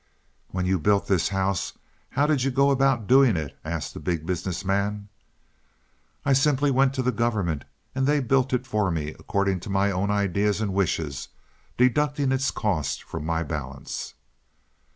"When 0.47 0.65
you 0.65 0.79
built 0.79 1.05
this 1.07 1.29
house, 1.29 1.73
how 2.09 2.25
did 2.25 2.41
you 2.43 2.49
go 2.49 2.71
about 2.71 3.05
doing 3.05 3.37
it?" 3.37 3.55
asked 3.63 3.93
the 3.93 3.99
Big 3.99 4.25
Business 4.25 4.65
Man. 4.65 5.09
"I 6.25 6.33
simply 6.33 6.71
went 6.71 6.95
to 6.95 7.03
the 7.03 7.11
government, 7.11 7.65
and 7.93 8.07
they 8.07 8.19
built 8.19 8.51
it 8.51 8.65
for 8.65 8.89
me 8.89 9.09
according 9.19 9.59
to 9.59 9.69
my 9.69 9.91
own 9.91 10.09
ideas 10.09 10.59
and 10.59 10.73
wishes, 10.73 11.27
deducting 11.77 12.31
its 12.31 12.49
cost 12.49 13.03
from 13.03 13.27
my 13.27 13.43
balance." 13.43 14.15